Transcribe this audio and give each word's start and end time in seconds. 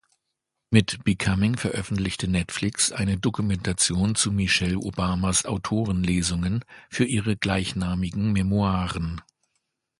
Mit 0.71 1.03
Becoming 1.03 1.57
veröffentlichte 1.57 2.27
Netflix 2.27 2.91
eine 2.91 3.19
Dokumentation 3.19 4.15
zu 4.15 4.31
Michelle 4.31 4.79
Obamas 4.79 5.45
Autorenlesungen 5.45 6.65
für 6.89 7.05
ihre 7.05 7.37
gleichnamigen 7.37 8.31
Memoiren. 8.33 9.21